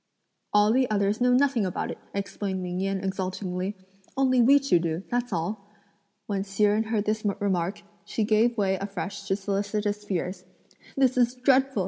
"All 0.51 0.71
the 0.73 0.89
others 0.89 1.21
know 1.21 1.31
nothing 1.31 1.63
about 1.63 1.91
it!" 1.91 1.99
explained 2.15 2.63
Ming 2.63 2.79
Yen 2.79 3.01
exultingly; 3.01 3.75
"only 4.17 4.41
we 4.41 4.57
two 4.59 4.79
do, 4.79 5.03
that's 5.11 5.31
all." 5.31 5.69
When 6.25 6.41
Hsi 6.43 6.63
Jen 6.63 6.83
heard 6.85 7.05
this 7.05 7.23
remark, 7.39 7.83
she 8.03 8.23
gave 8.23 8.57
way 8.57 8.77
afresh 8.77 9.27
to 9.27 9.35
solicitous 9.35 10.03
fears: 10.03 10.43
"This 10.97 11.17
is 11.17 11.35
dreadful!" 11.35 11.79